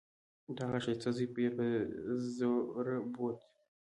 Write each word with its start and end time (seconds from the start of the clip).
د 0.55 0.57
هغه 0.67 0.79
ښايسته 0.83 1.09
زوى 1.17 1.25
يې 1.43 1.49
په 1.57 1.65
زوره 2.35 2.97
بوت. 3.13 3.39